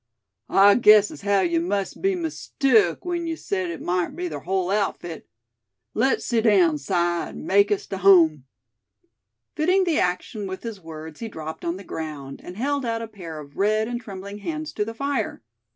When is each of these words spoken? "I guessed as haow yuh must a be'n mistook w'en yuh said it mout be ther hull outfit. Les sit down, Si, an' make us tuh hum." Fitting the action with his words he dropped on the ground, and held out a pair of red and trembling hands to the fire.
"I 0.49 0.73
guessed 0.73 1.11
as 1.11 1.21
haow 1.21 1.41
yuh 1.41 1.59
must 1.59 1.95
a 1.95 1.99
be'n 1.99 2.23
mistook 2.23 3.01
w'en 3.01 3.27
yuh 3.27 3.35
said 3.35 3.69
it 3.69 3.83
mout 3.83 4.15
be 4.15 4.27
ther 4.27 4.39
hull 4.39 4.71
outfit. 4.71 5.29
Les 5.93 6.25
sit 6.25 6.45
down, 6.45 6.79
Si, 6.79 6.91
an' 6.91 7.45
make 7.45 7.71
us 7.71 7.85
tuh 7.85 7.97
hum." 7.97 8.45
Fitting 9.55 9.83
the 9.83 9.99
action 9.99 10.47
with 10.47 10.63
his 10.63 10.81
words 10.81 11.19
he 11.19 11.27
dropped 11.27 11.63
on 11.63 11.77
the 11.77 11.83
ground, 11.83 12.41
and 12.43 12.57
held 12.57 12.83
out 12.83 13.03
a 13.03 13.07
pair 13.07 13.37
of 13.39 13.55
red 13.57 13.87
and 13.87 14.01
trembling 14.01 14.39
hands 14.39 14.73
to 14.73 14.83
the 14.83 14.95
fire. 14.95 15.43